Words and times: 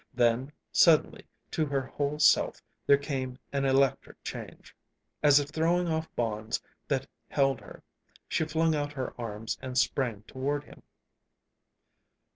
Then, 0.15 0.51
suddenly, 0.71 1.27
to 1.51 1.67
her 1.67 1.83
whole 1.83 2.17
self 2.17 2.59
there 2.87 2.97
came 2.97 3.37
an 3.53 3.65
electric 3.65 4.23
change. 4.23 4.75
As 5.21 5.39
if 5.39 5.49
throwing 5.49 5.87
off 5.87 6.09
bonds 6.15 6.59
that 6.87 7.05
held 7.27 7.61
her 7.61 7.83
she 8.27 8.45
flung 8.45 8.73
out 8.73 8.93
her 8.93 9.13
arms 9.21 9.59
and 9.61 9.77
sprang 9.77 10.23
toward 10.23 10.63
him. 10.63 10.81